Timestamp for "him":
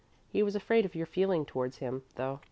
1.77-2.01